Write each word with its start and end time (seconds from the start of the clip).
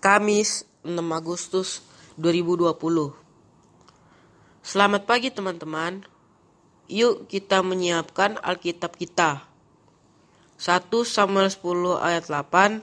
Kamis 0.00 0.64
6 0.80 0.96
Agustus 1.12 1.84
2020 2.16 2.72
Selamat 4.64 5.04
pagi 5.04 5.28
teman-teman. 5.28 6.08
Yuk 6.88 7.28
kita 7.28 7.60
menyiapkan 7.60 8.40
Alkitab 8.40 8.96
kita. 8.96 9.44
1 10.56 10.88
Samuel 11.04 11.52
10 11.52 12.00
ayat 12.00 12.32
8 12.32 12.80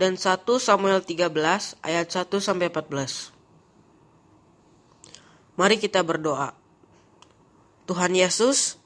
dan 0.00 0.16
1 0.16 0.48
Samuel 0.56 1.04
13 1.04 1.28
ayat 1.84 2.08
1 2.08 2.24
sampai 2.40 2.72
14 2.72 3.36
Mari 5.60 5.76
kita 5.76 6.00
berdoa. 6.00 6.56
Tuhan 7.84 8.16
Yesus 8.16 8.80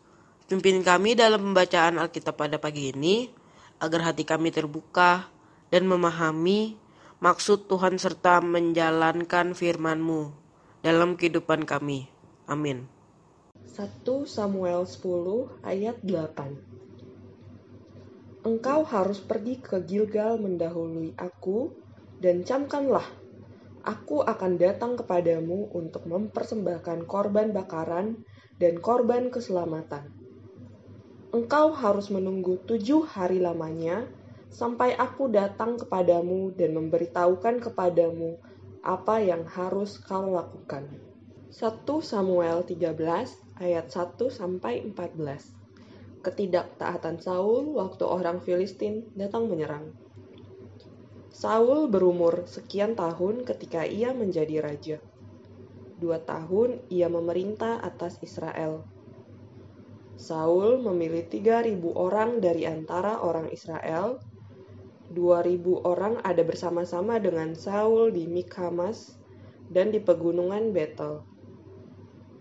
pimpin 0.50 0.82
kami 0.82 1.14
dalam 1.14 1.54
pembacaan 1.54 2.02
Alkitab 2.02 2.34
pada 2.34 2.58
pagi 2.58 2.90
ini 2.90 3.30
agar 3.78 4.10
hati 4.10 4.26
kami 4.26 4.50
terbuka 4.50 5.30
dan 5.70 5.86
memahami 5.86 6.79
maksud 7.20 7.68
Tuhan 7.68 8.00
serta 8.00 8.40
menjalankan 8.40 9.52
firman-Mu 9.52 10.32
dalam 10.80 11.20
kehidupan 11.20 11.68
kami. 11.68 12.08
Amin. 12.48 12.88
1 13.68 14.02
Samuel 14.24 14.88
10 14.88 15.04
ayat 15.60 16.00
8 16.00 16.80
Engkau 18.40 18.88
harus 18.88 19.20
pergi 19.20 19.60
ke 19.60 19.84
Gilgal 19.84 20.40
mendahului 20.40 21.12
aku, 21.20 21.76
dan 22.24 22.40
camkanlah, 22.40 23.04
aku 23.84 24.24
akan 24.24 24.56
datang 24.56 24.96
kepadamu 24.96 25.68
untuk 25.76 26.08
mempersembahkan 26.08 27.04
korban 27.04 27.52
bakaran 27.52 28.24
dan 28.56 28.80
korban 28.80 29.28
keselamatan. 29.28 30.08
Engkau 31.36 31.76
harus 31.76 32.08
menunggu 32.08 32.56
tujuh 32.64 33.04
hari 33.04 33.44
lamanya, 33.44 34.08
sampai 34.50 34.98
aku 34.98 35.30
datang 35.30 35.78
kepadamu 35.78 36.50
dan 36.58 36.74
memberitahukan 36.74 37.62
kepadamu 37.70 38.34
apa 38.82 39.22
yang 39.22 39.46
harus 39.46 40.02
kau 40.02 40.34
lakukan. 40.34 40.90
1 41.50 41.86
Samuel 42.02 42.66
13 42.66 42.98
ayat 43.62 43.86
1 43.86 44.18
sampai 44.30 44.82
14. 44.90 46.22
Ketidaktaatan 46.26 47.22
Saul 47.22 47.74
waktu 47.78 48.04
orang 48.04 48.42
Filistin 48.42 49.08
datang 49.14 49.46
menyerang. 49.46 49.94
Saul 51.30 51.88
berumur 51.88 52.44
sekian 52.50 52.98
tahun 52.98 53.46
ketika 53.46 53.86
ia 53.86 54.12
menjadi 54.12 54.60
raja. 54.60 54.98
Dua 55.96 56.20
tahun 56.20 56.84
ia 56.92 57.06
memerintah 57.08 57.80
atas 57.80 58.18
Israel. 58.20 58.84
Saul 60.20 60.84
memilih 60.84 61.24
3.000 61.32 61.80
orang 61.96 62.44
dari 62.44 62.68
antara 62.68 63.24
orang 63.24 63.48
Israel 63.48 64.20
2000 65.10 65.58
orang 65.82 66.22
ada 66.22 66.46
bersama-sama 66.46 67.18
dengan 67.18 67.58
Saul 67.58 68.14
di 68.14 68.30
Mikhamas 68.30 69.18
dan 69.66 69.90
di 69.90 69.98
pegunungan 69.98 70.70
Betel. 70.70 71.26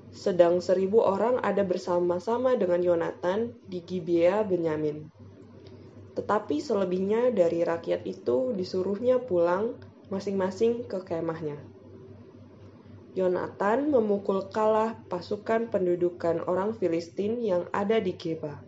Sedang 0.10 0.62
seribu 0.62 1.02
orang 1.06 1.38
ada 1.42 1.62
bersama-sama 1.62 2.58
dengan 2.58 2.82
Yonatan 2.82 3.58
di 3.66 3.82
Gibea 3.82 4.42
Benyamin. 4.46 5.10
Tetapi 6.18 6.58
selebihnya 6.58 7.30
dari 7.30 7.62
rakyat 7.62 8.06
itu 8.10 8.54
disuruhnya 8.58 9.22
pulang 9.22 9.78
masing-masing 10.10 10.90
ke 10.90 11.02
kemahnya. 11.06 11.62
Yonatan 13.14 13.90
memukul 13.94 14.50
kalah 14.50 14.98
pasukan 15.10 15.70
pendudukan 15.70 16.42
orang 16.46 16.78
Filistin 16.78 17.42
yang 17.42 17.66
ada 17.74 17.98
di 17.98 18.14
Geba, 18.14 18.62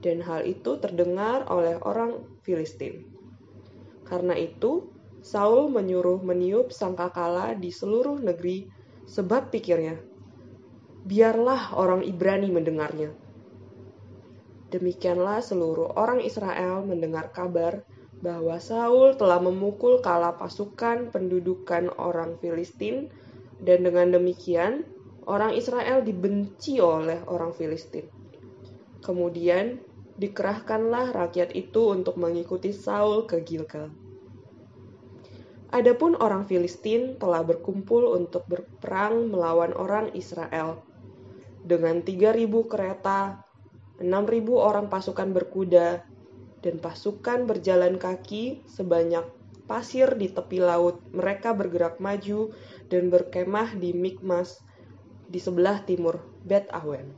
dan 0.00 0.20
hal 0.24 0.44
itu 0.48 0.76
terdengar 0.80 1.48
oleh 1.52 1.80
orang 1.84 2.24
Filistin. 2.44 3.11
Karena 4.12 4.36
itu, 4.36 4.92
Saul 5.24 5.72
menyuruh 5.72 6.20
meniup 6.20 6.68
sangkakala 6.68 7.56
di 7.56 7.72
seluruh 7.72 8.20
negeri, 8.20 8.68
sebab 9.08 9.48
pikirnya, 9.48 9.96
biarlah 11.08 11.72
orang 11.72 12.04
Ibrani 12.04 12.52
mendengarnya. 12.52 13.08
Demikianlah 14.68 15.40
seluruh 15.40 15.96
orang 15.96 16.20
Israel 16.20 16.84
mendengar 16.84 17.32
kabar 17.32 17.88
bahwa 18.20 18.60
Saul 18.60 19.16
telah 19.16 19.40
memukul 19.40 20.04
kala 20.04 20.36
pasukan 20.36 21.08
pendudukan 21.08 21.88
orang 21.96 22.36
Filistin, 22.36 23.08
dan 23.64 23.88
dengan 23.88 24.12
demikian 24.12 24.84
orang 25.24 25.56
Israel 25.56 26.04
dibenci 26.04 26.84
oleh 26.84 27.24
orang 27.32 27.56
Filistin. 27.56 28.12
Kemudian 29.00 29.80
dikerahkanlah 30.20 31.16
rakyat 31.16 31.56
itu 31.56 31.96
untuk 31.96 32.20
mengikuti 32.20 32.76
Saul 32.76 33.24
ke 33.24 33.40
Gilgal. 33.40 34.01
Adapun 35.72 36.20
orang 36.20 36.44
Filistin 36.44 37.16
telah 37.16 37.40
berkumpul 37.40 38.12
untuk 38.12 38.44
berperang 38.44 39.32
melawan 39.32 39.72
orang 39.72 40.12
Israel. 40.12 40.84
Dengan 41.64 42.04
3.000 42.04 42.44
kereta, 42.68 43.40
6.000 43.96 44.04
orang 44.52 44.92
pasukan 44.92 45.32
berkuda, 45.32 46.04
dan 46.62 46.76
pasukan 46.78 47.48
berjalan 47.48 47.96
kaki 47.98 48.62
sebanyak 48.68 49.26
pasir 49.64 50.12
di 50.14 50.30
tepi 50.30 50.60
laut, 50.60 51.02
mereka 51.10 51.56
bergerak 51.56 51.98
maju 51.98 52.52
dan 52.92 53.08
berkemah 53.08 53.74
di 53.74 53.96
Mikmas 53.96 54.62
di 55.26 55.40
sebelah 55.40 55.82
timur 55.88 56.20
Bet 56.44 56.68
Awen. 56.70 57.16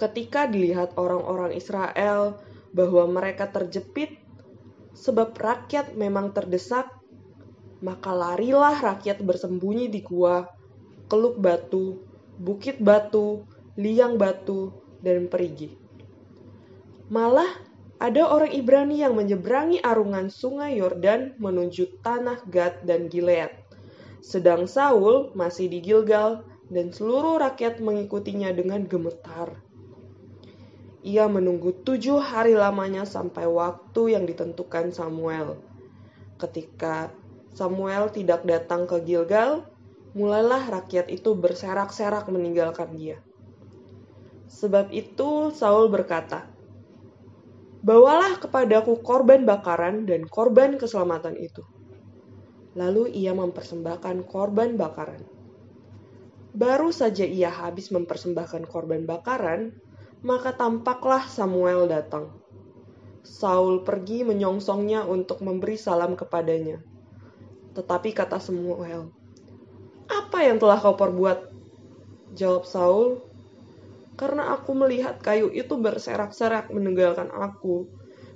Ketika 0.00 0.48
dilihat 0.48 0.96
orang-orang 0.96 1.52
Israel 1.52 2.40
bahwa 2.72 3.04
mereka 3.04 3.52
terjepit 3.52 4.16
sebab 4.94 5.36
rakyat 5.36 5.94
memang 5.94 6.34
terdesak, 6.34 6.90
maka 7.80 8.12
larilah 8.12 8.76
rakyat 8.76 9.24
bersembunyi 9.24 9.88
di 9.88 10.04
gua, 10.04 10.44
keluk 11.08 11.40
batu, 11.40 12.04
bukit 12.36 12.78
batu, 12.78 13.44
liang 13.80 14.20
batu, 14.20 14.70
dan 15.00 15.26
perigi. 15.26 15.72
Malah 17.10 17.48
ada 18.00 18.28
orang 18.32 18.52
Ibrani 18.54 19.04
yang 19.04 19.18
menyeberangi 19.18 19.84
arungan 19.84 20.32
sungai 20.32 20.80
Yordan 20.80 21.36
menuju 21.36 22.00
tanah 22.00 22.40
Gad 22.48 22.86
dan 22.88 23.12
Gilead. 23.12 23.52
Sedang 24.24 24.64
Saul 24.68 25.32
masih 25.36 25.68
di 25.68 25.84
Gilgal 25.84 26.44
dan 26.70 26.94
seluruh 26.94 27.40
rakyat 27.42 27.82
mengikutinya 27.82 28.52
dengan 28.54 28.86
gemetar. 28.86 29.52
Ia 31.00 31.24
menunggu 31.32 31.72
tujuh 31.80 32.20
hari 32.20 32.52
lamanya 32.52 33.08
sampai 33.08 33.48
waktu 33.48 34.12
yang 34.12 34.28
ditentukan 34.28 34.92
Samuel. 34.92 35.56
Ketika 36.36 37.08
Samuel 37.56 38.12
tidak 38.12 38.44
datang 38.44 38.84
ke 38.84 39.00
Gilgal, 39.00 39.64
mulailah 40.12 40.68
rakyat 40.68 41.08
itu 41.08 41.32
berserak-serak 41.32 42.28
meninggalkan 42.28 42.92
dia. 43.00 43.16
Sebab 44.50 44.92
itu 44.92 45.54
Saul 45.56 45.88
berkata, 45.88 46.50
Bawalah 47.80 48.36
kepadaku 48.36 49.00
korban 49.00 49.48
bakaran 49.48 50.04
dan 50.04 50.28
korban 50.28 50.76
keselamatan 50.76 51.32
itu. 51.40 51.64
Lalu 52.76 53.08
ia 53.16 53.32
mempersembahkan 53.32 54.28
korban 54.28 54.76
bakaran. 54.76 55.24
Baru 56.52 56.92
saja 56.92 57.24
ia 57.24 57.48
habis 57.48 57.88
mempersembahkan 57.88 58.68
korban 58.68 59.08
bakaran, 59.08 59.72
maka 60.20 60.52
tampaklah 60.52 61.24
Samuel 61.24 61.88
datang. 61.88 62.28
Saul 63.24 63.84
pergi 63.84 64.24
menyongsongnya 64.24 65.04
untuk 65.08 65.40
memberi 65.40 65.76
salam 65.80 66.16
kepadanya. 66.16 66.80
Tetapi 67.72 68.12
kata 68.12 68.40
Samuel, 68.40 69.12
"Apa 70.08 70.44
yang 70.44 70.60
telah 70.60 70.76
kau 70.80 70.96
perbuat?" 70.96 71.52
Jawab 72.36 72.64
Saul, 72.68 73.24
"Karena 74.16 74.52
aku 74.56 74.76
melihat 74.76 75.20
kayu 75.24 75.48
itu 75.52 75.76
berserak-serak 75.80 76.68
meninggalkan 76.68 77.32
aku, 77.32 77.88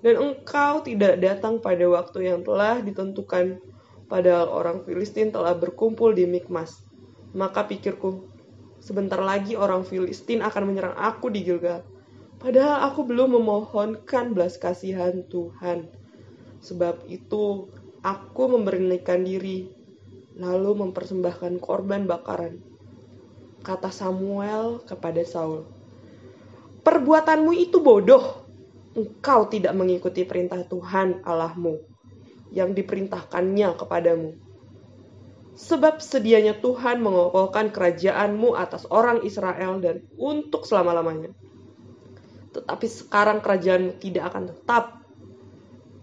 dan 0.05 0.21
engkau 0.21 0.85
tidak 0.85 1.17
datang 1.21 1.65
pada 1.65 1.85
waktu 1.89 2.29
yang 2.29 2.45
telah 2.45 2.81
ditentukan, 2.85 3.61
padahal 4.05 4.53
orang 4.53 4.85
Filistin 4.85 5.33
telah 5.33 5.57
berkumpul 5.57 6.13
di 6.13 6.29
Mikmas. 6.29 6.85
Maka 7.33 7.65
pikirku, 7.65 8.34
Sebentar 8.85 9.17
lagi 9.17 9.57
orang 9.57 9.81
Filistin 9.81 10.45
akan 10.45 10.69
menyerang 10.69 10.93
aku 11.01 11.33
di 11.33 11.41
Gilgal. 11.41 11.81
Padahal 12.37 12.85
aku 12.93 13.09
belum 13.09 13.33
memohonkan 13.41 14.37
belas 14.37 14.61
kasihan 14.61 15.25
Tuhan. 15.33 15.89
Sebab 16.61 17.09
itu 17.09 17.73
aku 18.05 18.43
memberanikan 18.53 19.25
diri, 19.25 19.73
lalu 20.37 20.85
mempersembahkan 20.85 21.65
korban 21.65 22.05
bakaran. 22.05 22.61
Kata 23.65 23.89
Samuel 23.89 24.85
kepada 24.85 25.25
Saul, 25.25 25.65
Perbuatanmu 26.85 27.57
itu 27.57 27.81
bodoh. 27.81 28.45
Engkau 28.93 29.49
tidak 29.49 29.73
mengikuti 29.73 30.29
perintah 30.29 30.61
Tuhan 30.61 31.25
Allahmu 31.25 31.81
yang 32.53 32.77
diperintahkannya 32.77 33.81
kepadamu 33.81 34.45
Sebab 35.55 36.03
sedianya 36.03 36.59
Tuhan 36.59 36.99
mengokohkan 36.99 37.71
kerajaanmu 37.71 38.59
atas 38.59 38.91
orang 38.91 39.23
Israel 39.23 39.79
dan 39.79 40.03
untuk 40.19 40.67
selama-lamanya. 40.67 41.31
Tetapi 42.51 42.87
sekarang 42.91 43.39
kerajaan 43.39 43.99
tidak 44.03 44.35
akan 44.35 44.51
tetap. 44.51 44.85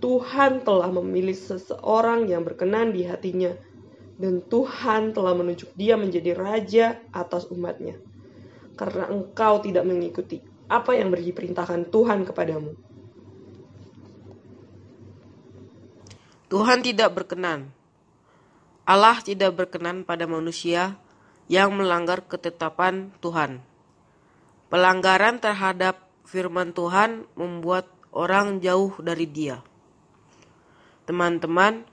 Tuhan 0.02 0.66
telah 0.66 0.90
memilih 0.90 1.36
seseorang 1.36 2.26
yang 2.26 2.42
berkenan 2.42 2.96
di 2.96 3.06
hatinya, 3.06 3.54
dan 4.18 4.42
Tuhan 4.42 5.14
telah 5.14 5.38
menunjuk 5.38 5.70
dia 5.78 6.00
menjadi 6.00 6.34
raja 6.34 6.98
atas 7.14 7.46
umatnya. 7.52 8.00
Karena 8.80 9.12
engkau 9.14 9.62
tidak 9.62 9.86
mengikuti 9.86 10.42
apa 10.72 10.96
yang 10.96 11.12
diperintahkan 11.12 11.92
Tuhan 11.92 12.24
kepadamu. 12.24 12.72
Tuhan 16.52 16.80
tidak 16.84 17.16
berkenan. 17.16 17.81
Allah 18.92 19.24
tidak 19.24 19.56
berkenan 19.56 20.04
pada 20.04 20.28
manusia 20.28 21.00
yang 21.48 21.72
melanggar 21.72 22.28
ketetapan 22.28 23.16
Tuhan. 23.24 23.64
Pelanggaran 24.68 25.40
terhadap 25.40 26.12
firman 26.28 26.76
Tuhan 26.76 27.24
membuat 27.40 27.88
orang 28.12 28.60
jauh 28.60 28.92
dari 29.00 29.32
Dia. 29.32 29.64
Teman-teman, 31.08 31.88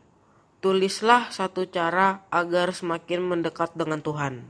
tulislah 0.59 1.31
satu 1.31 1.71
cara 1.71 2.27
agar 2.35 2.75
semakin 2.75 3.23
mendekat 3.23 3.79
dengan 3.79 4.03
Tuhan. 4.03 4.43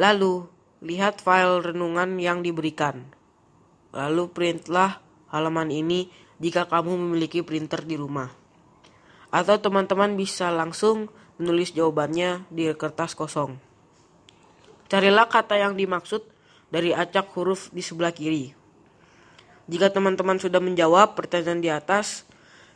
Lalu, 0.00 0.48
lihat 0.80 1.20
file 1.20 1.60
renungan 1.60 2.16
yang 2.16 2.40
diberikan. 2.40 3.04
Lalu 3.92 4.32
printlah 4.32 5.04
halaman 5.28 5.68
ini 5.68 6.08
jika 6.40 6.64
kamu 6.72 6.96
memiliki 6.96 7.44
printer 7.44 7.84
di 7.84 8.00
rumah. 8.00 8.32
Atau 9.28 9.60
teman-teman 9.60 10.16
bisa 10.16 10.48
langsung 10.48 11.12
menulis 11.40 11.74
jawabannya 11.74 12.46
di 12.52 12.70
kertas 12.74 13.16
kosong. 13.18 13.58
Carilah 14.86 15.26
kata 15.26 15.58
yang 15.58 15.74
dimaksud 15.74 16.22
dari 16.70 16.94
acak 16.94 17.32
huruf 17.34 17.72
di 17.74 17.82
sebelah 17.82 18.14
kiri. 18.14 18.54
Jika 19.64 19.88
teman-teman 19.88 20.36
sudah 20.36 20.60
menjawab 20.60 21.16
pertanyaan 21.16 21.60
di 21.64 21.72
atas, 21.72 22.28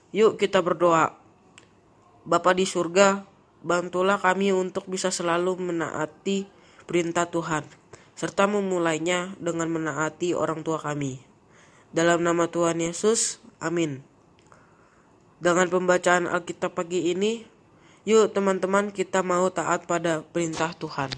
Yuk 0.09 0.41
kita 0.41 0.65
berdoa. 0.65 1.21
Bapa 2.25 2.57
di 2.57 2.65
surga, 2.65 3.29
bantulah 3.61 4.17
kami 4.17 4.57
untuk 4.57 4.89
bisa 4.89 5.13
selalu 5.13 5.61
menaati 5.61 6.49
perintah 6.89 7.29
Tuhan, 7.29 7.69
serta 8.17 8.49
memulainya 8.49 9.37
dengan 9.37 9.69
menaati 9.69 10.33
orang 10.33 10.65
tua 10.65 10.81
kami. 10.81 11.21
Dalam 11.93 12.25
nama 12.25 12.49
Tuhan 12.49 12.81
Yesus, 12.81 13.37
amin. 13.61 14.01
Dengan 15.45 15.69
pembacaan 15.69 16.25
Alkitab 16.25 16.73
pagi 16.73 17.13
ini, 17.13 17.45
yuk 18.09 18.33
teman-teman 18.33 18.89
kita 18.89 19.21
mau 19.21 19.53
taat 19.53 19.85
pada 19.85 20.25
perintah 20.25 20.73
Tuhan. 20.73 21.13